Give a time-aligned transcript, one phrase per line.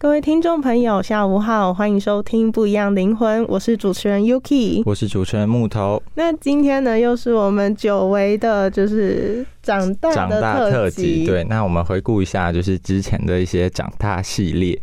[0.00, 6.00] 各位听众朋友，下午好，欢迎收听《不一样灵魂》，我是主持人 Yuki，我是主持人木头。
[6.14, 11.26] 那今天呢，又是我们久违的，就是长大长大特辑。
[11.26, 14.80] 对，那我们回顾一下，就是之前的一些长大系列。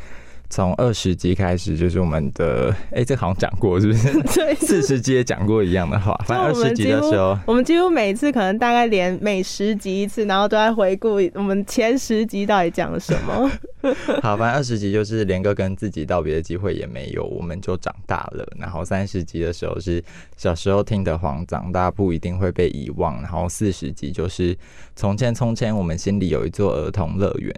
[0.56, 4.14] 从二十集开始，就是我们的哎，这好像讲过是不是？
[4.34, 6.18] 对，四十集也讲过一样的话。
[6.26, 13.52] 反正二十集的时候，我们几乎每次可能大概连每十集一次，然后都在回顾我们前十集到底讲了什么。
[14.24, 18.48] 好，反正二十集就是连个跟自己道别的机会也没有，我们就长大了。
[18.58, 20.02] 然后三十集的时候是
[20.38, 23.22] 小时候听的黄，长大不一定会被遗忘。
[23.22, 24.58] 然后四十集就是
[24.96, 27.54] 从前从前，我们心里有一座儿童乐园。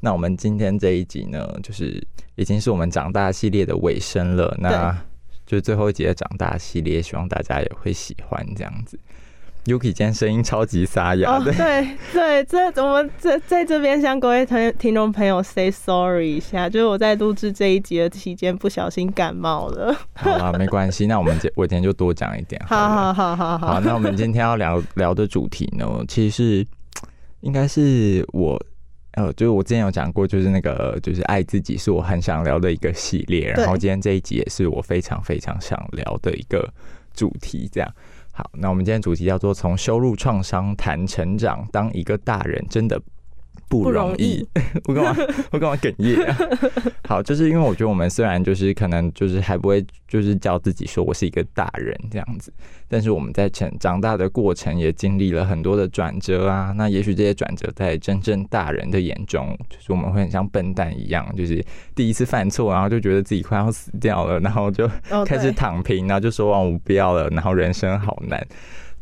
[0.00, 4.56] 那我们今天这一集呢，就是已经是我们长大系列的尾声了。
[4.60, 4.96] 那
[5.46, 8.98] 就最后一集的长大系列，希望大家也会喜欢这样子。
[9.64, 19.92] Yuki 今天声音超级沙哑的，对 对，这我们在在这边向各位听听众朋友 say sorry 一下，就是我在录制这一集的期间不小心感冒了。
[20.14, 22.60] 好啊，没关系，那我们今我今天就多讲一点。
[22.66, 26.66] 好好好好好，那我们今天要聊聊的主题呢，其实是
[27.40, 28.60] 应该是我。
[29.16, 36.72] 呃，就是我之前有讲过，就是那个就是爱自己是我很想聊的一个系列，然后今天这一集也是我非常非常想聊的一个
[37.14, 37.68] 主题。
[37.72, 37.94] 这样，
[38.32, 43.00] 好，那我们今天主题叫做从羞辱创伤谈成长，当一个大人真的。
[43.68, 44.46] 不容易，
[44.86, 45.16] 我干嘛？
[45.50, 46.16] 我干嘛哽咽？
[47.08, 52.52] 好，就是因为我觉得我们虽然就是可能就是还不会就是叫自己说我是一个大人这样子，
[52.88, 56.72] 但是我们在成长大的过程也经历了很多的转折啊。
[56.76, 61.64] 那也许这些转折在真正大人的眼中，就是我们会很像笨蛋一样，就是
[61.94, 64.88] 第一次犯错，然后就觉得自己快要死掉了，然后就
[65.26, 68.44] 开始躺平，然后就说哦我不要了，然后人生好难，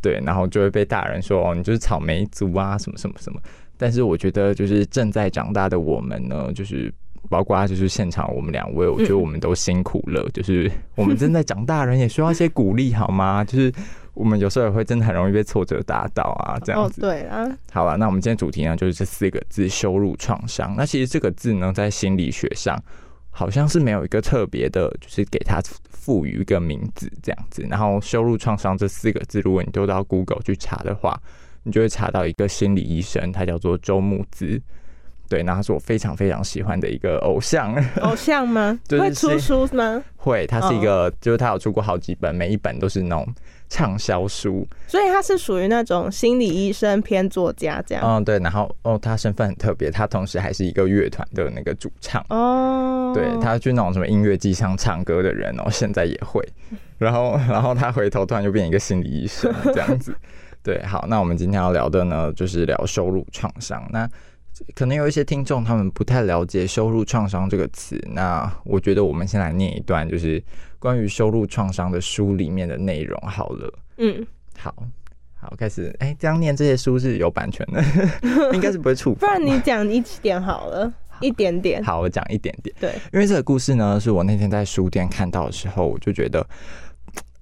[0.00, 3.40] 对，然后就会被大人说哦你就是草莓族啊什么什么什么。
[3.76, 6.92] 但是我觉得，就是正在长大的我们呢，就是
[7.28, 10.28] 包括就是现场我们两位，我觉得我们都辛苦了。
[10.32, 13.42] 就是我们正在长大，人也需要一些鼓励，好吗？
[13.46, 13.72] 就是
[14.12, 17.00] 我们有时候也会真的很容易被挫折打倒啊，这样子。
[17.00, 17.44] 对啊。
[17.72, 20.74] 好了，那我们今天主题呢，就是这四个字：羞辱创伤。
[20.76, 22.80] 那其实这个字呢，在心理学上
[23.30, 25.60] 好像是没有一个特别的，就是给它
[25.90, 27.66] 赋予一个名字这样子。
[27.68, 31.20] 然后，羞辱创伤这四个字，如果你丢到 Google 去查的话。
[31.64, 34.60] 你就会查到一个心理医生，他叫做周木子，
[35.28, 37.74] 对，那他是我非常非常喜欢的一个偶像。
[38.02, 38.78] 偶像吗？
[38.90, 40.02] 会出书吗？
[40.16, 43.26] 会，他是一个，就是他有出过好几本，每一本都是那种
[43.68, 44.66] 畅销书。
[44.86, 48.04] 所以他是属于那种心理医生偏作家这样。
[48.04, 48.38] 嗯，对。
[48.38, 52.24] 然后哦，他身份很特别，他同时还是一个乐团的那个主唱。
[52.28, 53.12] 哦。
[53.14, 56.46] 对他去那种什么音乐季上唱歌的人哦，现在也会。
[56.98, 60.14] 然后，然后他回头突然就变一个心理医生这样子。
[60.64, 63.86] 对，好，那我们今天要聊的呢，就是聊收入创伤。
[63.92, 64.08] 那
[64.74, 70.42] 可能有一些听众他们不太了解“收入创伤”这个词，那我觉得我们先来念一段，就是
[70.78, 73.74] 关于收入创伤的书里面的内容好了。
[73.98, 74.26] 嗯，
[74.56, 74.74] 好，
[75.34, 75.94] 好，开始。
[75.98, 77.84] 哎，这样念这些书是有版权的，
[78.54, 79.12] 应该是不会触。
[79.20, 81.84] 不然你讲一点好了，一点点。
[81.84, 82.74] 好，我讲一点点。
[82.80, 86.46] 对，因为这个故事呢，是我那天在书店看到的时候，我就觉得。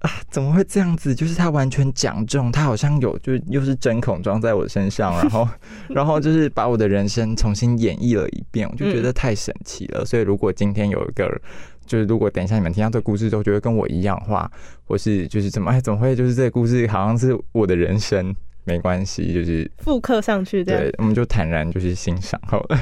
[0.03, 1.15] 啊，怎么会这样子？
[1.15, 5.47] 就是他完全讲中，他好像有，就是又是针孔装在我身上，然后，
[5.89, 10.03] 然后就是把我的人生重新演绎了一遍，我就觉得太神奇了。
[10.05, 11.41] 所以，如果今天有一个，
[11.85, 14.51] 就是如果等一下你们听到这个故事都觉得跟我一样的话，
[14.85, 18.35] 或是就是怎么，哎，怎么会就是这个故事好像是我的人生？
[18.65, 22.79] 没关系，就是复刻上去，对，我们就坦然就是欣赏好了。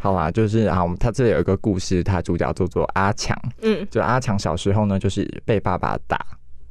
[0.00, 6.24] 好啦，就是啊，他这里有一个故事，他主角叫做阿强，嗯，就阿强小时候呢，就是被爸爸打，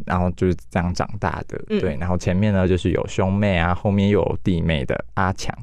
[0.06, 5.54] 然后就是这样长大的，对，然后前面呢就是有兄妹啊，后面又有弟妹的阿强，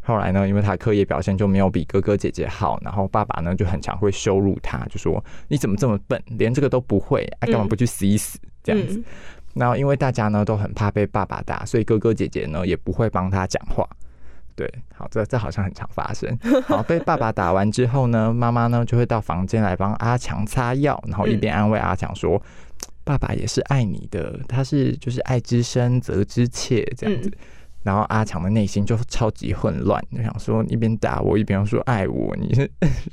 [0.00, 8.38] 后来呢，因为他课业表现就没有比哥哥姐姐好，然后爸爸呢就很常会羞辱他，就说你怎么这么笨，连这个都不会，啊，干嘛不去死一死？
[8.62, 9.02] 这样子？
[9.54, 13.84] 然后因为大家呢都很怕被爸爸打，所以哥哥姐姐呢也不会帮他讲话。
[14.58, 16.36] 对，好，这这好像很常发生。
[16.66, 22.42] 好，被爸爸打完之后呢，妈妈呢就会到房间来帮阿强擦药，然后一边安慰阿强说
[23.04, 27.32] ：“爸爸也是爱你的，他是就是爱之深责之切这样子。”
[27.84, 32.68] 然后阿强的内心就超级混乱，就想说一边打我一边说爱我，你 是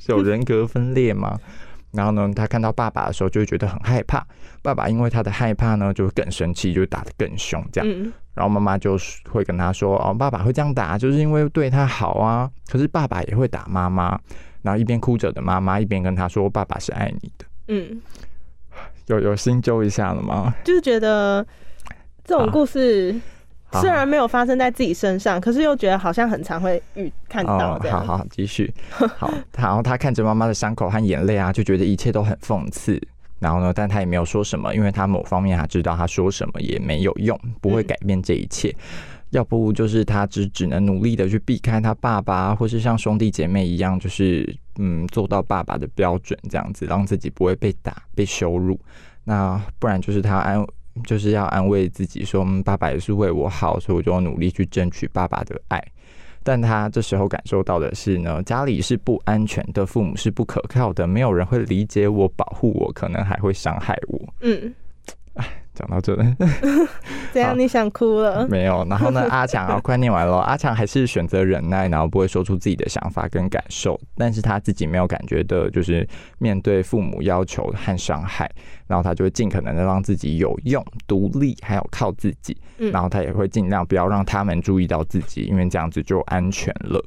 [0.08, 1.40] 有人格分裂吗？
[1.96, 4.26] 然后呢，他看到爸爸的时候就会觉得很害怕，
[4.62, 8.14] 爸爸因为他的害怕呢，就会更生气，就打得更凶这样。
[8.34, 8.98] 然后妈妈就
[9.32, 12.52] 会跟他说：“哦，爸爸会这样打，就是因为对他好啊。
[12.68, 14.20] 可是爸爸也会打妈妈。
[14.62, 18.02] 然后一边哭着的妈妈一边跟他说：“爸爸是爱你的。”嗯，
[19.06, 20.54] 有有心揪一下了吗？
[20.64, 21.46] 就是觉得
[22.24, 23.16] 这种故事
[23.82, 27.80] 虽然没有发生在自己身上，可是又觉得好像很常会遇看到。
[27.80, 28.74] 好好继续。
[29.18, 33.02] 好，然后他看着妈妈的伤口和眼泪啊，就觉得一切都很讽刺。
[33.40, 38.74] 然后呢，但他也没有说什么，因为他某方面他知道他说什么也没有用，不会改变这一切。
[39.32, 48.80] 要不就是他只只能努力的去避开他爸爸，或是像兄弟姐妹一样，就是嗯做到爸爸的标准这样子，让自己不会被打、被羞辱。
[49.26, 50.66] 那不然就是他安，
[51.04, 55.84] 就是要安慰自己说，爸爸也是为我好，所以我就要努力去争取爸爸的爱。
[56.44, 64.34] 但他这时候感受到的是呢，家里是不安全的，父母是不可靠的，没有人会理解我、保护我，可能还会伤害我。
[64.42, 64.74] 嗯。
[65.76, 66.16] 讲到这，
[67.32, 67.58] 怎样？
[67.58, 68.48] 你想哭了？
[68.48, 68.86] 没有。
[68.90, 69.22] 然后呢？
[69.30, 70.38] 阿强啊，快念完了。
[70.38, 74.00] 阿强还是选择忍耐，然后不会说出自己的想法跟感受。
[74.16, 76.08] 但是他自己没有感觉的，就是
[76.40, 78.50] 面对父母要求和伤害，
[78.88, 82.58] 然后他就会尽可能的让自己有用、独立，还有靠自己。
[82.78, 82.92] 嗯。
[82.92, 87.04] 然后他也会尽量不要让他们注意到自己，因为这样子就安全了。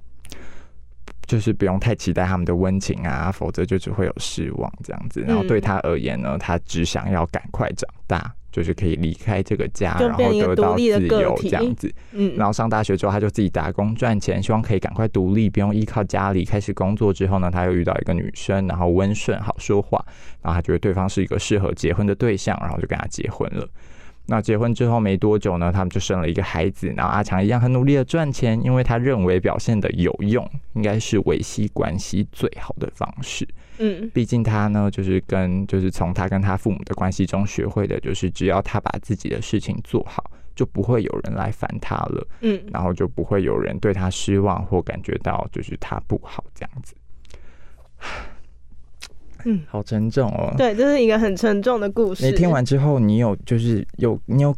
[1.26, 5.20] 就是不用太期待他们的温情啊，否则就只会有失望这样子。
[5.20, 8.32] 然后对他而言呢，他只想要赶快长大。
[8.58, 11.92] 就是可以离开这个家，然后得到自由这样子。
[12.12, 16.44] 嗯，然后上大学之后，他就自己打工赚钱，希望可以赶快独立，不用依靠家里。
[16.44, 20.04] 开始工作之后呢，他又遇到一个女生，然后温顺好说话，
[20.42, 23.64] 然后他觉得对方是一个适合结婚的对象，然后就跟他结婚了。
[24.30, 26.92] 那结婚之后没多久呢，他们就生了一个孩子。
[26.94, 33.48] 然后阿强一样很努力的赚钱，因为他认为表现的有用，应该是维系关系最好的方式。
[33.78, 42.28] 嗯，毕竟他呢，就是跟就是从他跟他父母的关系中学会的，就是只要他把自己的事情做好，就不会有人来烦他了。
[42.42, 46.94] 嗯，然后就不会有人对他失望或感觉到就是他不好这样子。
[49.44, 50.52] 嗯，好沉重哦。
[50.56, 52.24] 对，这是一个很沉重的故事。
[52.24, 54.54] 你听完之后，你有就是有你有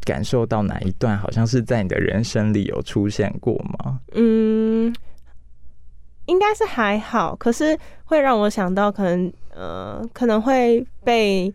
[0.00, 4.00] 感受到哪一段好像是在你的人生里有出现过吗？
[4.12, 4.94] 嗯，
[6.26, 11.52] 应该是还好，可是会让我想到，可能呃，可能会被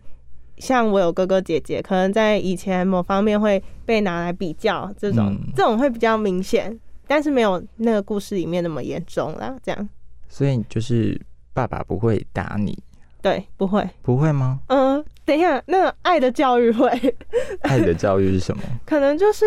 [0.58, 9.56] 像我有哥哥姐姐，可能在以前某方面会被拿来比较，这种这种会比较明显，但是没有那个故事里面那么严重啦。
[9.62, 9.88] 这样，
[10.28, 11.20] 所以就是。
[11.60, 12.76] 爸爸不会打你，
[13.20, 14.60] 对，不会，不会吗？
[14.68, 16.88] 嗯，等一下，那个爱的教育会，
[17.62, 18.62] 爱的教育是什么？
[18.86, 19.44] 可能就是，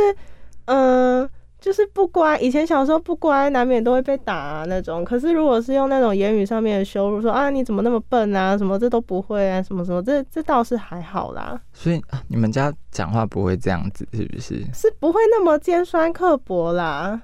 [0.65, 1.27] 嗯，
[1.59, 2.37] 就是不乖。
[2.37, 5.03] 以前小时候不乖，难免都会被打啊那种。
[5.03, 11.59] 可是如果是用那种言语上面的羞辱，说啊你怎么那么笨啊，什么这都不会啊，什么什么，这这倒是还好啦。
[11.73, 14.63] 所以你们家讲话不会这样子，是不是？
[14.73, 17.19] 是不会那么尖酸刻薄啦。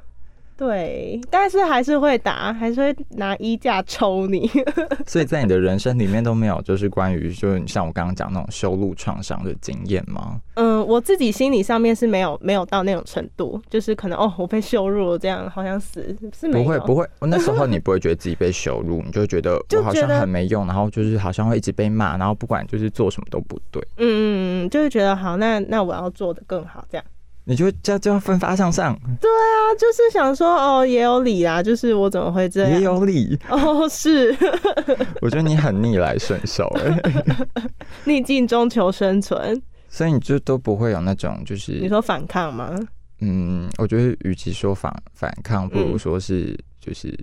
[0.60, 4.52] 对，但是还是会打，还是会拿衣架抽你。
[5.08, 10.42] 所以在你的人生里面都没有，就是关于就是像我刚刚讲那种修路创伤的经验吗？
[10.56, 17.08] 嗯，我自己心理上面是没有没有到那种程度，就是可能哦，我被羞辱了这样，好像死是不会不会。
[17.22, 23.82] 那时候你不会觉得自己被羞辱，你就觉得我好像很没用，然后就是好像会一直被骂，然后不管就是做什么都不对。
[23.96, 27.06] 嗯嗯嗯，就是觉得好，那那我要做的更好这样。
[27.50, 28.96] 你就就就要奋发向上。
[29.20, 32.72] 对啊，就是想说哦，也有理啊，就是我怎么会这样？
[32.74, 34.30] 也有理 哦，是。
[35.20, 37.02] 我觉得你很逆来顺受，哎，
[38.06, 39.60] 逆境中求生存。
[39.90, 42.76] 所以你就都不会有那种就是你说反抗吗？
[43.22, 47.18] 嗯，我觉得与其说反反抗，不如说是就是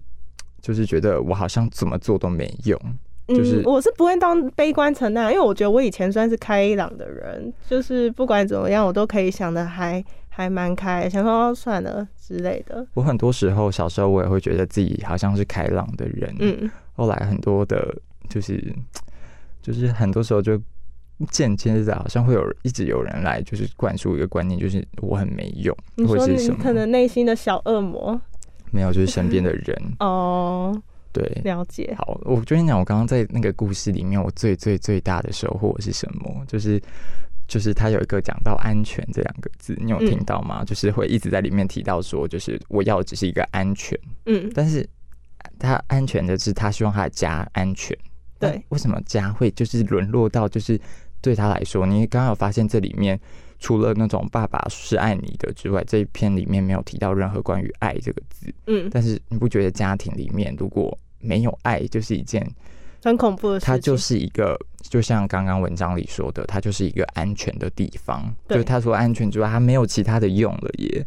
[0.61, 2.77] 就是觉得我好像怎么做都没用。
[3.29, 10.05] 嗯，我是不会当悲观成那样，因为我觉得我以前算是开朗的人，就是不管怎么样，我都可以想的还
[10.37, 12.87] 还蛮开，想说算了之类的。
[12.93, 17.97] 我很多时候小时候我也会觉得自己好像是开朗的人，嗯，后来很多的，
[18.29, 18.63] 就是
[19.63, 20.61] 就是很多时候就
[21.31, 28.21] 间接的，好像会有一直有人来就是灌输一个观念，就是我很没用，你说你可能内心的小恶魔，
[28.71, 30.79] 没有，就是身边的人 哦。
[31.17, 31.95] 对，了解。
[31.97, 36.45] 好，我跟你讲，我刚刚在那个故事里面，我最最最大的收获是什么？
[36.47, 36.79] 就是
[37.47, 40.65] 就是他有一个讲到安全这两个字，你有听到吗？
[40.65, 44.89] 就是会一直在里面提到说，就是我要只是一个安全，嗯，但是
[45.59, 47.97] 他安全的是他希望他的家安全。
[48.39, 50.79] 对，为什么家会就是沦落到就是
[51.21, 51.87] 对他来说？
[51.87, 53.19] 你刚刚有发现这里面
[53.59, 58.53] 除了那种爸爸是爱你的之外，这一篇里面没有提到任何关于爱这个字。
[58.67, 62.47] 嗯，但是你不觉得家庭里面如果没有爱就是一件
[63.03, 63.75] 很恐怖的事情。
[63.75, 68.35] 它就是一个，就像刚刚文章里说的，它就是一个安全的地方。
[68.49, 71.07] 就他说安全之外，它没有其他的用了耶。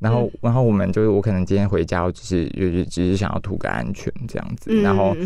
[0.00, 4.82] 然后，然后我们就是我可能今天回家，我只是就是只是想要图个安全这样子。
[4.82, 5.16] 然后，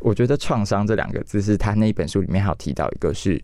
[0.00, 3.40] 我觉得创伤这两个字是他那一本书里面还有提到一个是，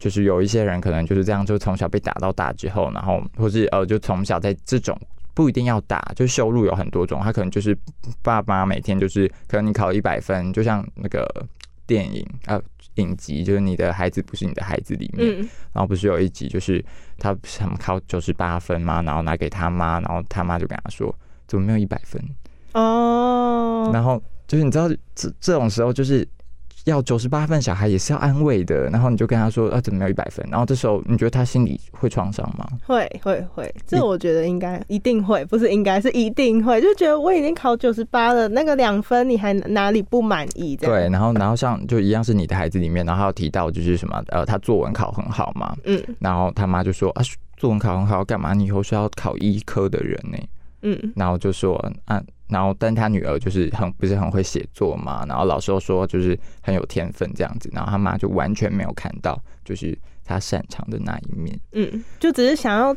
[0.00, 4.98] 就是有一些人可能就是这样，就从小被打到大之后，然后或是呃，就从小在这种
[5.36, 7.78] 不一定要打，就收入有很多种，他可能就是
[8.22, 11.46] 爸妈每天就是可能你考一百分，就像那个
[11.86, 12.58] 电影啊。
[12.94, 15.36] 影集就是你的孩子不是你的孩子里面，
[15.74, 16.82] 然后不是有一集就是
[17.18, 19.02] 他他们考九十八分嘛？
[19.02, 21.14] 然后拿给他妈，然后他妈就跟他说
[21.46, 22.18] 怎么没有一百分？
[22.72, 26.26] 哦，然后就是你知道这这种时候就是。
[26.86, 28.88] 要九十八分，小孩也是要安慰的。
[28.90, 32.66] 然后你就跟他说：“啊，怎么没有一百分？”然后这时候你觉得他心里会创伤吗？
[32.86, 36.80] 会会会，这我觉得应该一定会，不是应该是一定会。
[36.80, 40.76] 就觉得我已经考九十八了，那个两分你还哪里不满意？
[40.76, 47.22] 对，然后然后像就一样是你的孩子里面，然后提到就是什么呃，他作文考很好嘛，嗯，然后他妈就说：“啊，
[47.56, 48.54] 作文考很好，干嘛？
[48.54, 50.38] 你以后是要考医科的人呢？”
[50.82, 52.22] 嗯，然后就说啊。
[52.48, 62.96] 然后，但他女儿就是很不是很会写作嘛，然后老师又说就是很有天分这样子，然后他妈就完全没有看到就是他擅长的那一面，嗯，就只是想要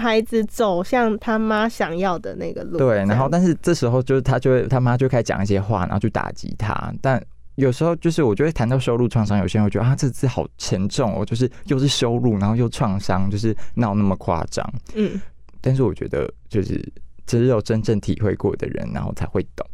[0.00, 2.78] 孩子走向他妈想要的那个路。
[2.78, 6.94] 对，然后但是这时候就是他就会他妈就开始讲一些话，然后去打击他。
[7.02, 7.20] 但
[7.56, 14.64] 有时候就是我觉得谈到收入创伤，有些人会觉得啊这字好沉重哦，就是又是收入，然后又创伤，就是闹那么夸张。
[14.94, 15.20] 嗯，
[15.60, 16.80] 但是我觉得就是。
[17.26, 19.66] 只有真正体会过的人，然后才会懂。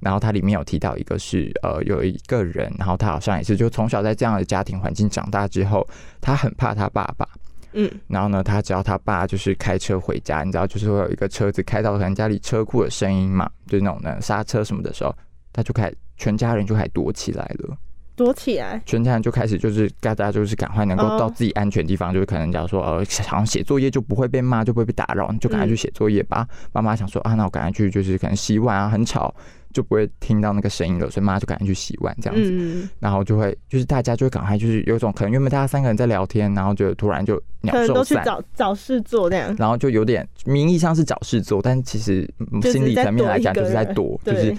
[0.00, 5.84] 然后它里面有提到一个是，呃，有一个人，然后他好像也是，就从小在这样的家庭环境长大之后，
[6.20, 7.28] 他很怕他爸爸。
[7.72, 7.90] 嗯。
[8.06, 15.12] 然后呢，他只要他爸就是开车回家，你知道，就是会有一个车子开到可能家里车库的声音嘛，就是那种呢刹车什么的时候，
[15.52, 17.76] 他就开全家人就开始躲起来了。
[18.18, 26.44] 躲起来，全家人就开始就是大家就是赶快能够到自己安全地方，就是可能假如说呃，好像写作业就不会被骂，就不会被打扰，就赶快去写作业吧。
[26.72, 29.32] 妈妈想说啊，那我赶快去，就是可能洗碗啊，很吵
[29.72, 32.88] 就不会听到那个声音了，所以妈妈就赶快去洗碗这样子。
[32.98, 39.54] 然后就会就是大家就会赶快就是有种可能原本大家三个人在聊天，然后就突然就鸟兽散，找找事做那样。
[39.58, 42.28] 然后就有点名义上是找事做，但其实
[42.62, 44.56] 心理层面来讲就是在躲，就是。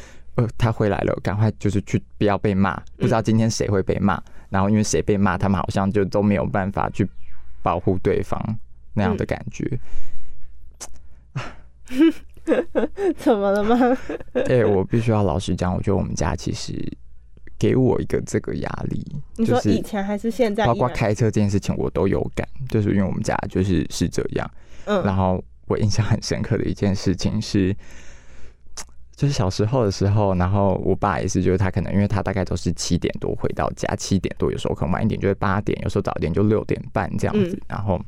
[0.58, 2.82] 他回来了，赶快就是去，不要被骂。
[2.98, 7.08] 不知道今天谁会被骂，然后因为谁被骂，他们好像就都没有办法去
[7.62, 8.40] 保护对方
[8.94, 9.80] 那样的感觉。
[13.18, 13.98] 怎么了吗？
[14.48, 16.74] 哎， 我必须要老实讲，我觉得我们家其实
[17.58, 19.06] 给我一个这个压力。
[19.38, 20.66] 你说以前还是现在？
[20.66, 24.52] 包括开车这件事情，我都有感，就是因为我们家就是是这样。
[24.86, 27.76] 嗯，然后我印象很深刻的一件事情是。
[29.20, 37.62] 就是小时候的时候，然后我爸也是，就是他可能因为他大概都是七点多回到家，七点多有时候可能晚一点就是八点，有时候早一点就六点半这样子。
[37.68, 38.00] 然后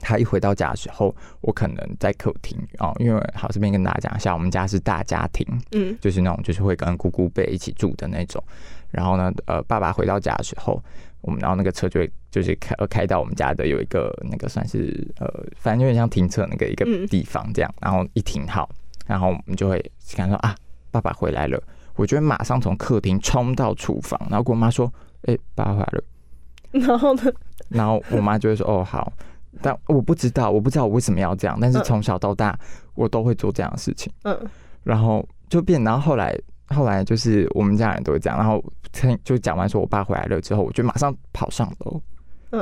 [0.00, 8.42] 他一回到家的时候，我可能在客厅哦，因为好这边跟大家讲一下，我们家是大家庭，嗯，就是那种就是会跟姑姑辈一起住的那种。
[8.90, 10.82] 然后呢，呃，爸爸回到家的时候，
[11.20, 15.28] 我们然后那个车就会就是开开到我们家的有一个那个算是呃，
[15.58, 18.66] 反正有点像停车那个一个地方这样，然后一停好。
[19.06, 19.78] 然后我们就会
[20.16, 20.54] 感说啊，
[20.90, 21.62] 爸爸回来了，
[21.96, 24.92] 我就会马上从客厅冲到厨房，然后跟我妈说
[25.26, 26.04] ：“哎，爸爸回来了。
[26.72, 27.32] ”然后呢？
[27.68, 29.12] 然后我妈就会说：“哦，好。”
[29.62, 32.58] 但我不知道，我不知道我为什么要这样，但是从小到大
[32.94, 34.12] 我都会做这样的事情。
[34.24, 34.36] 嗯。
[34.82, 36.36] 然后就变，然后后来
[36.68, 38.62] 后来就是我们家人都会这样，然后
[39.22, 42.02] 就讲完说我爸回来了之后，我就马上跑上楼。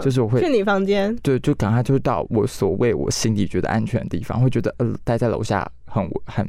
[0.01, 6.49] 就是我会去你房间，对，就赶快就到我所谓我心里觉得安全的地方，会觉得呃待在楼下很很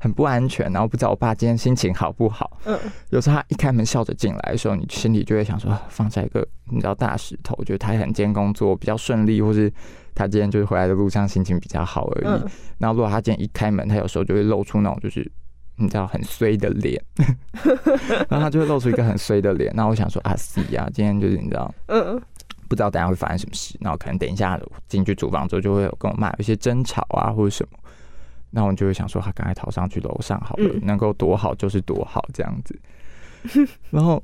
[0.00, 2.58] 很不安全，然后不知道我爸今天心情好不好。
[2.64, 2.78] 嗯，
[3.10, 9.72] 有时候他一开门笑着进来的时候，你心里就会想说放下一个你知道大石头，觉得他很今天工作比较顺利，或是
[10.14, 12.42] 他今天就是回来的路上心情比较好而已。
[12.78, 15.28] 然后如果他今天一开门，他有时候就会露出那种就是
[15.76, 17.02] 你知道很衰的脸，
[18.30, 19.72] 然后他就会露出一个很衰的脸。
[19.74, 22.20] 那我想说啊，死呀，今天就是你知道，嗯。
[22.68, 27.78] 不知道等下会发生什么事，然后可能等一下进去厨房之后就会有跟我妈有一些争吵啊或者什么，
[28.50, 32.78] 那我就会想说他赶快逃上去楼上好了，能够躲好就是躲好这样子。
[33.90, 34.22] 然后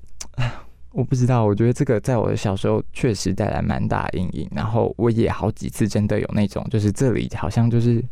[0.91, 4.49] 我不知道，我觉得这个在我的小时候确实带来蛮大阴影。
[4.53, 8.05] 然后我也好几次真的有那种，就是这里好像就是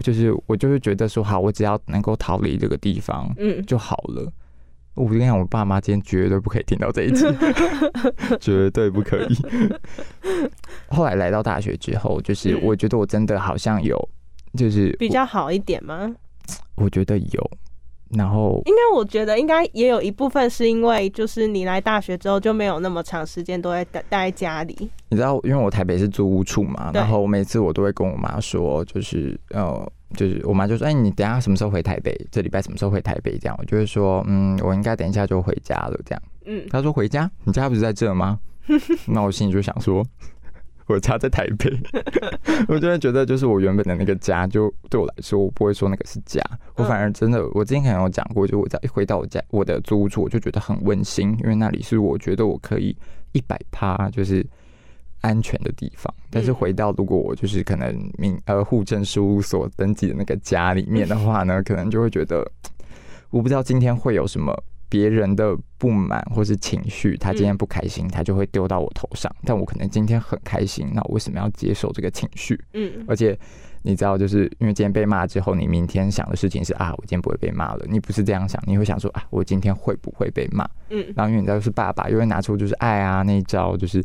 [0.00, 4.32] 就是我就会觉得说好，我只要能够逃离这个地方，嗯就好了。
[4.96, 7.24] 我跟你讲，我爸妈今天绝对不可以听到这一集，
[8.40, 9.36] 绝对不可以。
[10.88, 13.96] 后来来到大学之后，就是我觉得我真的好像有，
[14.54, 16.10] 就是比较好一点吗？
[16.76, 17.50] 我觉得有。
[18.16, 24.90] 然后应该我觉得应该也有一部分是因为，就是你来大学之后就没有那么长时间都在待待在家里。
[25.10, 29.86] 你知道，因为我台北是租屋处嘛，然后每次我都会跟我妈说，就是呃。
[30.16, 32.18] 就是我妈就说：“哎，你等下什么时候回台北？
[32.30, 37.30] 这礼拜什么时候回台北？”这样，我就会说：“嗯，我应该等一下就回家了。”这样，嗯，她说：“回家？
[37.44, 38.38] 你家不是在这吗？”
[39.06, 40.04] 那我心里就想说。
[40.88, 41.68] 我家在台北，
[42.68, 46.40] 我就会觉得，就是我原本的那个家，就对我来说，我不会说那个是家，
[46.76, 52.96] 我反而真的，我之前可能有讲过，就我在一回到我家，我的租屋处，我就觉得很温馨，因为那里是我觉得我可以
[53.32, 54.46] 一百趴就是
[55.20, 56.12] 安全的地方。
[56.30, 62.46] 但是回到如果我就是可能民呃户政事务所登记的那个家里面的话呢， 可能就会觉得，
[63.30, 64.54] 我不知道今天会有什么。
[64.88, 69.30] 别人的不满或是情绪，他今天不开心，他就会丢到我头上。
[69.44, 72.58] 但我可能今天很开心，那我为什么要接受这个情绪？
[72.72, 73.36] 嗯，而且
[73.82, 77.84] 你知道，就是因为今天被骂之后，你明天想的事情是啊，我今天不会被骂了。
[77.88, 80.64] 你不是这样想，你会想说啊，我今天会不会被骂？
[80.90, 84.00] 嗯，然后因为你知道是爸爸，又会拿出就是爱啊那一招，就是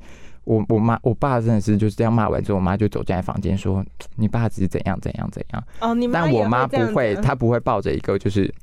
[0.53, 3.83] 我我妈我爸真的是就是这样骂完之后，我妈就走进来房间说，
[4.15, 5.63] 你爸只是怎样怎样怎样。
[5.79, 8.53] 哦，你但我妈不会，她不会抱着一个就是。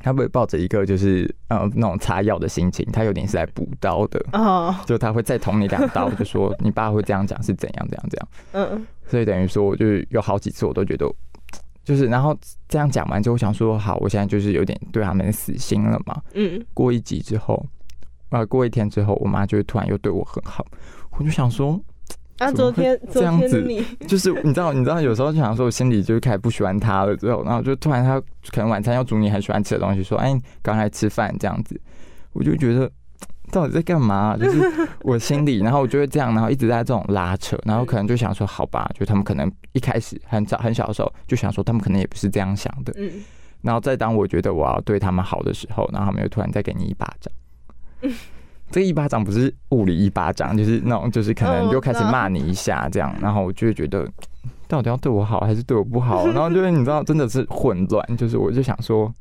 [0.00, 11.12] 她不会抱着一个就是呃那种擦药的心情，她有点是来补刀的哦，就她会再捅你两刀，就说 你爸会这样讲是怎样怎样怎样，嗯，所以等于说我就有好几次我都觉得
[11.82, 12.32] 就是然后
[12.68, 17.60] 这样讲完之后，我想说好，我现在就是有点对他们死心了嘛，嗯，过一集之后
[18.28, 20.64] 啊过一天之后，我妈就会突然又对我很好，
[21.12, 21.80] 我就想说。
[22.38, 27.16] 啊，昨天这样子，就是你知道，你知道，有时候就想说，我心里就开始不喜欢他了。
[27.16, 28.20] 之后，然后就突然他
[28.52, 31.80] 可能晚餐要煮你很喜欢吃的东西，说：“哎，刚来吃饭。”这样子，
[32.32, 32.88] 我就觉得
[33.50, 34.36] 到底在干嘛？
[34.38, 43.10] 就是我心里，然后我就会这样，然后一直在这种拉扯，然后可能就想说：“好吧，就他们可能一开始很早很小的时候就想说，他们可能也不是这样想的。”嗯。
[43.62, 47.32] 然后再当我觉得我要对他们好的时候，然后他们又突然再给你一巴掌。
[48.70, 54.06] 这一巴掌不是物理一巴掌，就是那种，就是可能就开始骂你一下这样，然后我就会觉得
[54.66, 59.12] 到底要对我好还是对我不好， 然后就是你知道真的是混乱，就是我就想说，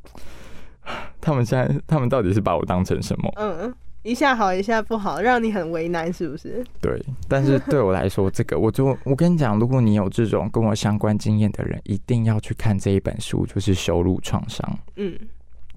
[1.21, 3.31] 他们现在他们到底是把我当成什么？
[3.37, 3.73] 嗯，
[4.03, 6.61] 一下好一下不好，让你很为难是不是？
[6.81, 14.69] 对，但是对我来说，这个我就我跟你讲，如果你有这种跟我相关经验的人，一定要去看这一本书，就是《羞辱创伤》。
[14.97, 15.17] 嗯。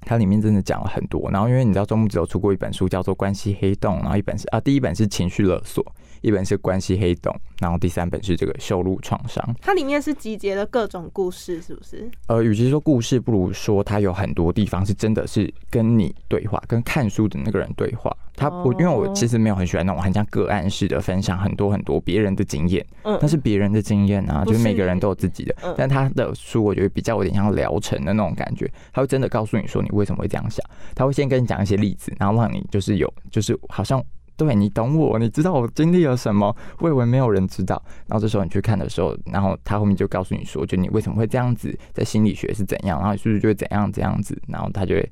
[0.01, 5.85] 它里面真的讲了很多，然后因为你知道周木只有出过一本书叫做《关系黑洞》，然后一本是啊，第一本是情绪勒索，
[6.21, 9.45] 一本是关系黑洞，然后第三本是这个修路创伤。
[9.61, 12.11] 它里面是集结了各种故事，是不是？
[12.29, 18.15] 呃，与其说故事，不如说它有很多地方是真的是跟你对话，跟看书的那个人对话。
[18.37, 25.55] 他我因为我其实没有很喜欢那种很像个案式的分享很多很多别人的经验，嗯，那是别人的经验啊，就是每个人都有自己的。
[25.77, 34.03] 但他的书我觉得比较有点像疗程的那种感觉，他会真的告诉你说你为什么会这样想，他会先跟你讲一些例子，然后让你就是有就是好像
[34.47, 37.83] 对你懂我，你知道我经历了什么，我以为没有人知道。
[38.07, 45.11] 然后这时候你去看的时候，然后他后面就告诉你说，就你为什么会这样子，在心理学是怎样，然后是不是就会怎样怎样子，然后他就会。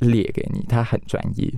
[0.00, 1.50] 列给你，他很专业。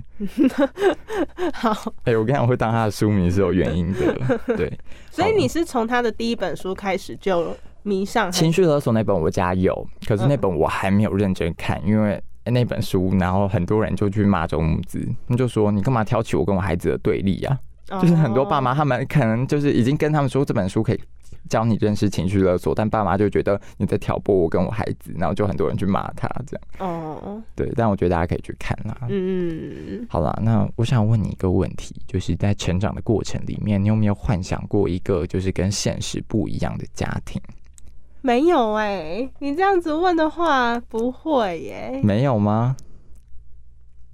[1.51, 4.39] 好，哎，我跟你讲，会当他的书迷是有原因的。
[4.55, 4.71] 对，
[5.09, 17.59] 所以你是从他的第一本书开始就迷上情绪勒索那本，我家有，可是那本我还没有认真看，因为那本书，然后很多人就去骂周木子，他就说你干嘛挑起我跟我孩子的对立啊？
[18.01, 21.01] 就是很多爸妈他们可能就是已经跟他们说这本书可以。
[21.49, 26.89] 教你认识情绪勒索，但爸妈就觉得你在挑拨我跟我孩子，然后就很多人去骂他这样。
[26.89, 28.97] 哦，对，但我觉得大家可以去看啦。
[29.07, 37.41] 嗯，好啦，那我想问你一个问题，就是在成长的过程里面，你有没有幻想过一个就是跟现实不一样的家庭？
[38.27, 42.01] 没有哎，你这样子问的话，不会耶。
[42.03, 42.75] 没有吗？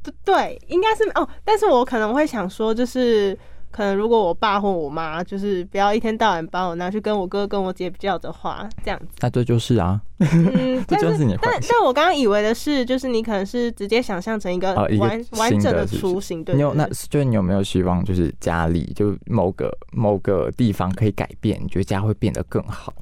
[0.03, 3.35] 不对，应该是哦，但是我可能会想说，就是。
[3.75, 11.35] 可能如果我爸或我妈就是不要一天到晚把我拿去跟我哥跟我姐比较的话，这样子，那这就是啊，嗯 这就是你。
[11.41, 16.53] 但但我刚刚以为的是，就是你可能是直接想象成一个完完整的雏形，对。
[16.53, 22.93] 你有那，就是你有没有希望，就是家里就某个某个地方可以改变，你觉得家会变得更好？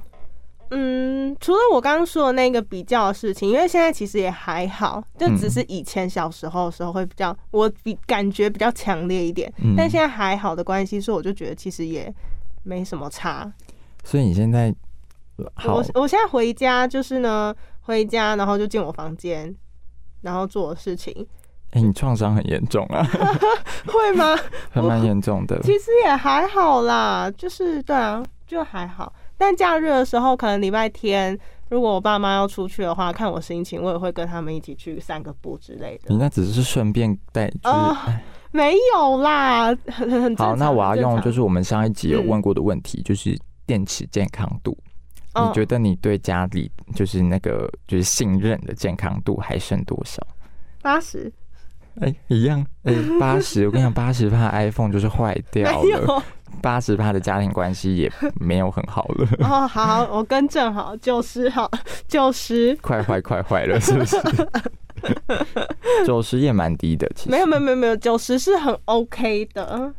[0.73, 9.51] 嗯，除了我刚刚说的那个比较的事情，因为现在其实也还好，就只是以前小时候的时候会比较，我比感觉比较强烈一点。
[9.75, 12.13] 但现在还好的关系，所以我就觉得其实也
[12.63, 13.51] 没什么差。
[14.03, 14.73] 所以你现在，
[15.65, 19.53] 我我现在回家就是呢，回家然后就进我房间，
[20.21, 21.13] 然后做事情。
[21.71, 23.05] 哎，你创伤很严重啊？
[23.87, 24.37] 会吗？
[24.69, 25.59] 还蛮严重的。
[25.63, 29.11] 其实也还好啦，就是对啊，就还好。
[29.41, 31.35] 但假日的时候，可能礼拜天，
[31.69, 36.09] 如果我爸妈要出去的话，看我心情，我也会跟他们一起去散个步之类的。
[36.09, 38.11] 你那只是顺便带，就是
[38.53, 40.55] 没有啦，很很好。
[40.55, 44.77] 那我要用就是我们上一集有问过的问题，就是电池健康度。
[45.33, 50.21] 你觉得你对家里就是那个就是信任的健康度还剩多少？
[50.83, 51.33] 八十。
[52.01, 52.65] 哎，一样。
[52.83, 56.23] 哎，八十，我跟你讲，八十帕 iPhone 就是坏掉了。
[56.61, 59.27] 八十帕的家庭关系也没有很好了。
[59.39, 61.69] 哦，好，我更正好，九十好，
[62.07, 62.75] 九十。
[62.81, 64.17] 快坏，快坏了，是不是？
[66.05, 67.29] 九十也蛮低的，其实。
[67.29, 69.91] 没有，没有，没有，没有，九十是很 OK 的。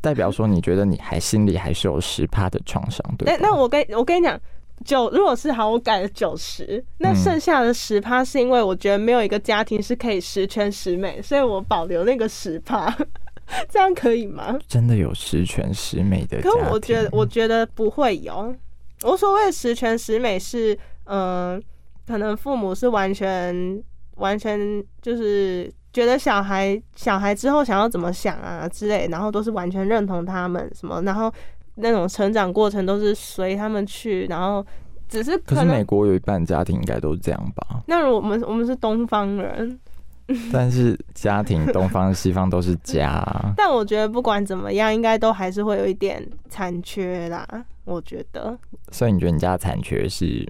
[0.00, 3.26] 代表说，你觉得你还心里还是有十帕的创伤，对？
[3.26, 4.38] 那那我跟我跟你讲。
[4.84, 12.94] 九，如果是好，我改了九十，那剩下的十趴是因为我觉得没有一个家庭是可以十全十美，所以我保留那个十趴，
[13.68, 14.56] 这样可以吗？
[14.68, 16.40] 真的有十全十美的？
[16.42, 18.54] 可我觉得，我觉得不会有。
[19.02, 21.60] 我所谓的十全十美是，嗯，
[22.06, 23.82] 可能父母是完全
[24.16, 31.32] 完全就是觉得小孩小孩之后想要怎么想啊之类，然后都是完全认同他们什么，然后。
[31.76, 34.64] 那种成长过程都是随他们去，然后
[35.08, 37.82] 只是可是美国有一半家庭应该都是这样吧？
[37.86, 39.78] 那我们我们是东方人，
[40.52, 43.24] 但是家庭东方西方都是家。
[43.56, 47.46] 但我觉得不管怎么样，应该都还是会有一点残缺啦。
[47.84, 48.58] 我觉得。
[48.90, 50.44] 所以你觉得你家的残缺是，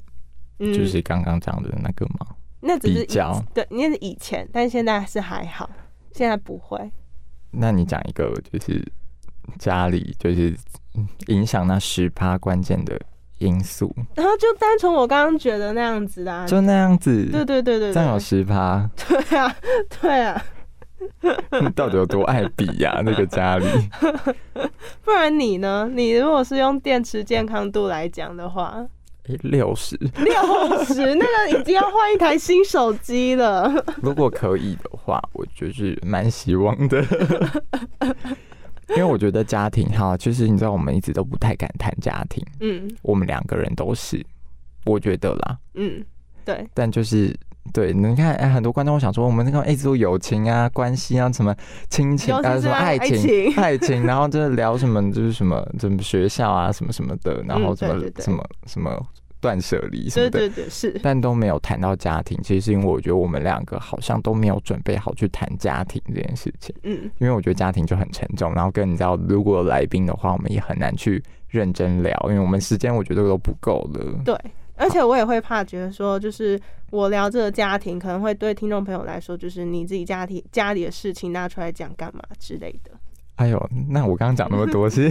[0.58, 2.34] 就是刚刚讲的那个吗？
[2.60, 5.68] 那只是比较对，那是以前，但现在是还好，
[6.12, 6.90] 现在不会。
[7.50, 8.82] 那你讲一个，就是
[9.58, 10.56] 家里就是。
[11.28, 12.98] 影响那十趴关键的
[13.38, 19.54] 因素，然后就单从我刚刚觉得那样子的，就那样子，对对对对，这样有十趴，对啊
[20.00, 20.42] 对啊，
[21.60, 23.02] 你到底有多爱比呀？
[23.04, 23.66] 那个家里，
[25.04, 25.88] 不然你呢？
[25.92, 28.82] 你如果是用电池健康度来讲的话，
[29.42, 33.70] 六十，六十， 那个已经要换一台新手机了。
[34.00, 37.04] 如果可以的话，我就是蛮希望的。
[38.90, 42.44] 因为我觉得家庭哈，其实你知道，我们一直都不太敢谈家庭。
[42.60, 44.24] 嗯，我们两个人都是，
[44.84, 45.58] 我觉得啦。
[45.74, 46.04] 嗯，
[46.44, 46.64] 对。
[46.72, 47.36] 但就是
[47.72, 51.54] 对，你看，哎，很多观众想说，我们那个一直都友情啊、关系啊、什么
[51.90, 59.06] 亲情啊、什么爱情、爱情，然后就是聊什么，就是什么什么学校啊、什么什么的，然后什么什么什么。
[59.40, 62.38] 断舍离什么的，对对对，是，但都没有谈到家庭。
[62.42, 66.74] 其实是因为我觉得我们两个好像都没有准备好去谈家庭这件事情。
[66.82, 74.22] 嗯，因为我觉得家庭就很沉重，然后跟你知道，如果来宾的话，我们也很难去认真聊，因为我们时间我觉得都不够了。
[74.24, 74.34] 对，
[74.76, 82.90] 而且我也会怕，觉得说，就是我聊这个家庭，可能会对听众朋友来说，就是你自己家庭家里的事情拿出来讲干嘛之类的。
[83.36, 85.10] 哎呦，那我刚刚讲那么多， 是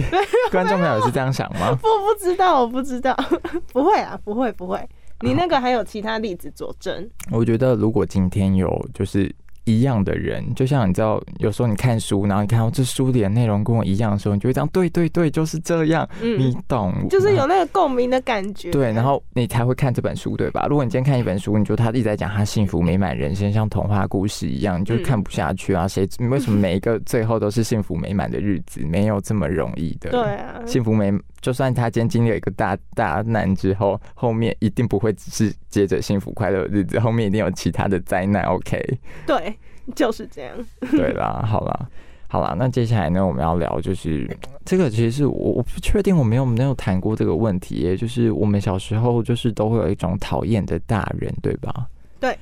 [0.50, 1.70] 观众朋友是这样想吗？
[1.80, 3.16] 不，不知道，我不知道，
[3.72, 4.86] 不会啊，不会，不会。
[5.20, 7.08] 你那个还有其他例子佐证？
[7.32, 9.34] 我觉得如果今天有，就是。
[9.66, 18.70] 一样的人，就像你知道，有时候你看书，然后你看到这书里的内容跟我一样的时候，你就会这样，对对对，就是这样，你懂，就是有那个共鸣的感觉。
[18.70, 20.66] 对，然后你才会看这本书，对吧？
[20.70, 25.88] 如果你今天看一本书，你觉得他一直在讲他幸福美满人生，像童话故事一样，你就看不下去啊！
[25.88, 28.80] 谁为什么每一个最后都是幸福美满的日子？
[28.86, 30.10] 没有这么容易的。
[30.10, 31.12] 对啊，幸福美，
[31.46, 38.42] 就算他今天经历了一个大大难之后，后面一定不会只是接着幸福快乐的日子，后面一定有其他的灾难。
[38.46, 38.82] OK，
[39.24, 39.56] 对。
[39.94, 40.52] 就是这样。
[40.90, 41.88] 对啦，好啦，
[42.26, 44.28] 好啦，那接下来呢，我们要聊就是
[44.64, 51.86] 这个，其实是我我不确定我没有没有谈过这个问题，就是我们小时候就是都会有一种讨厌的大人，对吧？
[52.18, 52.36] 对。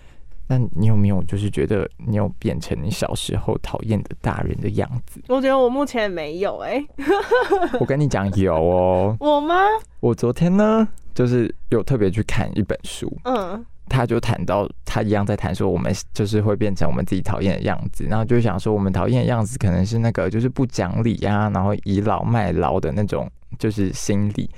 [0.46, 5.20] 那你有没有就是觉得你有变成你小时候讨厌的大人的样子？
[5.28, 6.84] 我觉得我目前没有哎。
[7.80, 9.16] 我跟你讲有哦。
[9.20, 9.56] 我吗？
[10.00, 13.10] 我昨天呢，就是有特别去看一本书。
[13.24, 13.64] 嗯。
[13.86, 24.48] 他就谈到，他一样在谈说，我们就是会变成我们自己讨厌的样子，然后就想说，我们讨厌的样子可能是那个就是不讲理呀，然后倚老卖老的那种就是心理。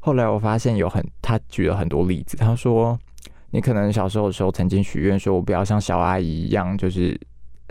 [0.00, 2.98] 后来我发现有很，他举了很多例子，他说，
[3.54, 7.16] 你可能小时候的时候曾经许愿说，我不要像小阿姨一样，就是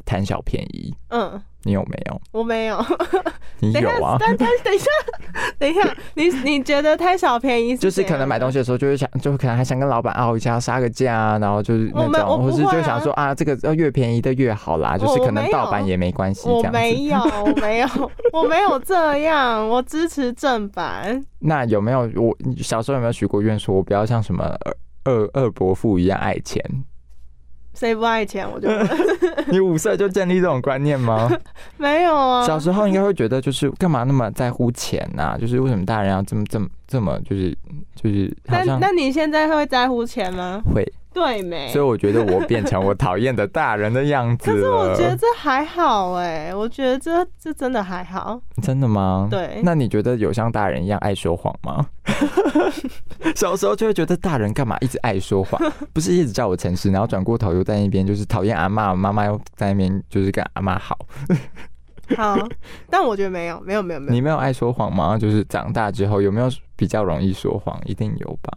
[0.05, 0.95] 贪小便宜。
[1.09, 1.41] 嗯。
[1.65, 2.21] 你有没有？
[2.31, 2.77] 我没有。
[3.59, 4.15] 你有啊？
[4.19, 4.85] 但但等一下，
[5.57, 5.81] 等一下，
[6.13, 7.75] 你你觉得贪小便宜？
[7.75, 16.49] 就是可能买东西的时候，就会想，就可能还想跟老板拗一下，杀个价，然后就是那种，或是就想说啊，这个要越便宜的越好啦，就是可能盗版也没关系。
[16.49, 17.87] 我没有，我没有，
[18.31, 21.21] 我没有这样，我支持正版。
[21.39, 24.53] 那有没有我小时候有没有许过愿，说我不要像什么
[25.03, 26.63] 二二二伯父一样爱钱？
[27.73, 28.47] 谁不爱钱？
[28.51, 28.87] 我觉得
[29.49, 31.27] 你五岁就建立这种观念吗？
[31.77, 32.45] 没有啊。
[32.45, 35.35] 小时候应该会觉得，就是干嘛那么在乎钱呐？
[35.39, 37.49] 就是为什么大人要这么这么这么就是
[37.95, 38.31] 就是？
[38.45, 40.61] 那那你现在会在乎钱吗？
[40.73, 40.85] 会。
[41.13, 41.67] 对没？
[41.71, 48.41] 所以我觉得我变成我讨厌的大人的样子 可是我觉得这还好哎，我觉得这这真的还好。
[48.63, 49.27] 真的吗？
[49.29, 49.61] 对。
[49.63, 51.85] 那你觉得有像大人一样爱说谎吗？
[53.37, 55.59] 小时候就会觉得大人干嘛一直爱说谎，
[55.93, 60.97] 不是一直叫我诚实，然后转过头又在那边就是讨厌阿妈，妈妈又在那边就是跟阿妈好。
[62.17, 62.37] 好，
[62.89, 64.11] 但我觉得没有，没有，没有，没有。
[64.11, 65.17] 你没有爱说谎吗？
[65.17, 67.79] 就是长大之后有没有比较容易说谎？
[67.85, 68.51] 一定有吧。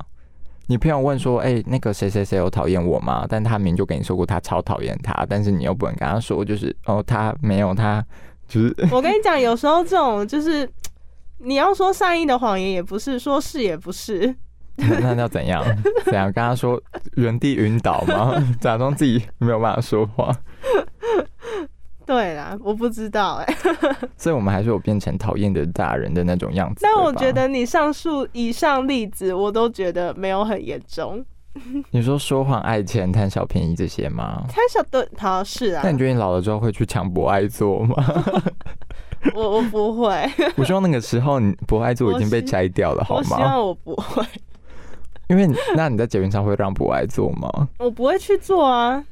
[0.66, 8.04] 你朋友问说：“哎，那个谁谁谁有讨厌我吗？”但他明就跟你说过他超讨厌他，但是你又不能跟他说，就是哦，他没有，他
[8.48, 8.74] 就是。
[8.90, 10.68] 我跟你讲，有时候这种就是
[11.38, 14.34] 你要说善意的谎言，也不是说是也不是。
[15.00, 15.64] 那要怎样？
[16.04, 16.80] 怎样跟他说
[17.16, 18.34] 原地晕倒吗？
[18.60, 20.30] 假装自己没有办法说话。
[22.04, 23.56] 对啦，我不知道哎，
[24.16, 26.80] 所以我们还是有变成讨厌的大人的那种样子。
[26.82, 31.24] 但我觉得你上述以上例子，我都觉得没有很严重。
[31.90, 34.44] 你说说谎、爱钱、贪小便宜这些吗？
[34.48, 35.80] 贪小对，好是啊。
[35.82, 37.96] 那你觉得你老了之后会去抢博爱做吗？
[39.34, 40.30] 我我不会。
[40.56, 43.30] 我希望那个时候你博爱做已经被摘掉了，好吗？
[43.30, 44.22] 我希望我不会。
[45.28, 47.68] 因为那你在捷运上会让博爱坐吗？
[47.78, 49.04] 我不会去做啊。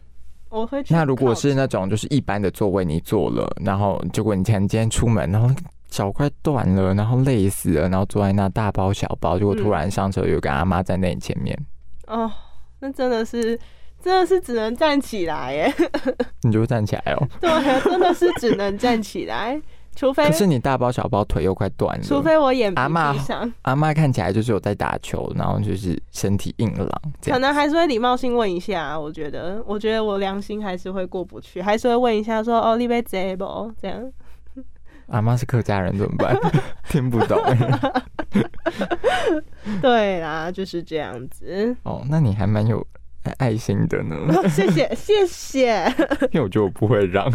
[0.48, 0.82] 我会。
[0.88, 5.52] 那如果是那种就是一般的座位，你坐了，然后结果你前今天出门，然后
[5.88, 11.58] 脚快断了，然后累死了，然后坐在那大包小包，结果突然上车有个阿妈站在你前面。
[12.06, 12.30] 哦，
[12.78, 13.58] 那真的是，
[14.00, 15.74] 真的是只能站起来耶。
[16.42, 17.28] 你就站起来哦。
[17.40, 17.50] 对，
[17.90, 19.60] 真的是只能站起来。
[19.96, 23.14] 除非可是你大包小包腿又快断了，除非我眼阿妈
[23.62, 26.88] 阿妈看起来就是有在打球，然后就是身体硬朗，
[27.24, 28.98] 可能还是会礼貌性问一下。
[28.98, 34.02] 我觉得，我觉得我良心还是会过不去，还是会问一下说：“哦，你被贼不？”这样。
[35.08, 36.36] 阿妈是客家人怎么办？
[36.88, 37.38] 听不懂。
[39.80, 41.76] 对啦，就是这样子。
[41.82, 42.84] 哦，那你还蛮有。
[43.38, 44.16] 爱心的呢？
[44.50, 45.94] 谢 谢谢谢，
[46.30, 47.26] 因为我觉得我不会让。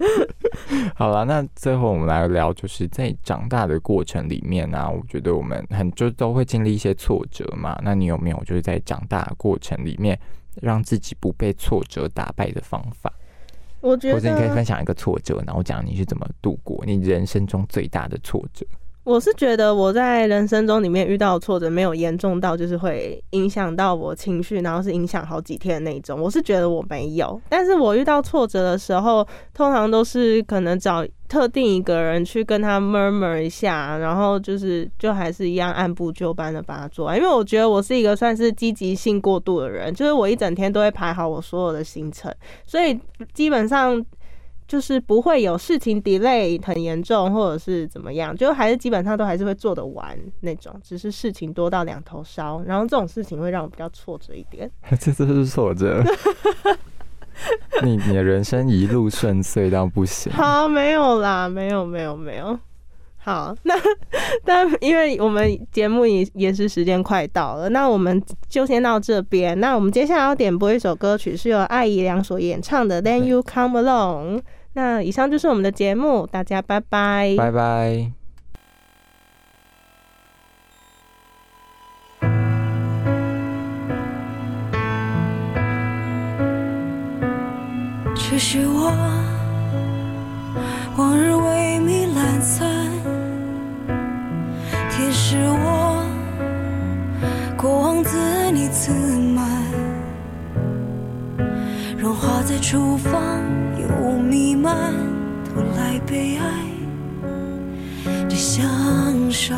[0.96, 7.78] 好了，那最后我们来聊，就是在长大的过程里面呢，我觉得我们很就都会经历一些挫折嘛。
[7.84, 10.18] 那你有没有就是在长大过程里面，
[10.60, 13.12] 让自己不被挫折打败的方法？
[13.80, 18.66] 我觉得，或者你可以分享一个挫折，然后讲你是怎么度过你人生中最大的挫折。
[19.10, 26.20] 我是觉得我在人生中里面遇到挫折没有严重到就是会影响到我情绪，然后是影响好几天的那种。
[26.20, 37.16] 我是觉得我没有，但是我遇到挫折的时候，通常都是可能找特定一个人去跟他 murmur 一下，然后就是就还是一样按部就班的把它做完。
[37.16, 42.32] 因为我觉得我是一个算是积极性过度的人，就是我一整天都会排好我所有的行程，
[42.64, 42.96] 所以
[43.34, 44.06] 基本上。
[44.70, 54.70] 就是不会有事情 delay 很严重，或者是怎么样，就还是基本上都还是会做得完那种，只是事情多到两头烧，然后这种事情会让我比较挫折一点。
[55.00, 56.04] 这这是挫折。
[57.82, 60.32] 你你的人生一路顺遂到不行。
[60.32, 62.56] 好，没有啦，没有没有没有。
[63.16, 63.74] 好，那
[64.44, 69.58] 但因为我们节目也也是时间快到了，那我们就先到这边。
[69.58, 74.38] 那我们接下来要点播一首歌曲，是由艾怡良所演唱的《Then You Come Along》。
[74.72, 78.12] 那以上就是我们的节目，大家拜拜，拜拜。
[88.14, 88.92] 只是我
[90.96, 92.66] 往日萎靡懒散，
[94.88, 96.06] 提示我
[97.58, 99.39] 过往自你自满，
[102.20, 103.20] 融化在厨房。
[104.28, 104.92] 弥漫，
[105.44, 106.44] 偷来悲哀
[108.28, 108.64] 的享
[109.30, 109.54] 受，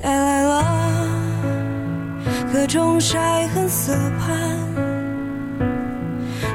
[0.00, 0.64] 带来了
[2.52, 4.58] 各种晒痕色盘，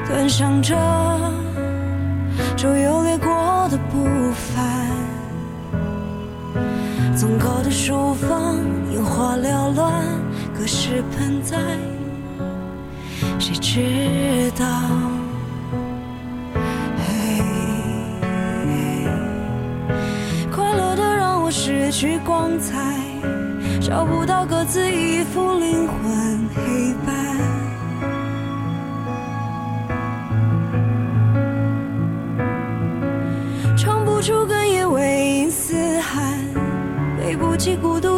[0.08, 0.74] 端详着
[2.56, 4.86] 周游掠过的不凡，
[7.16, 8.56] 纵高的书房
[8.92, 10.02] 烟花缭乱，
[10.60, 11.56] 各式盆栽。
[13.38, 14.66] 谁知道？
[20.52, 22.76] 快乐的让我失去光彩，
[23.80, 27.10] 找不到各自一副灵魂黑白，
[33.78, 36.38] 唱不出哽咽，为因嘶喊，
[37.18, 38.09] 背不起孤独。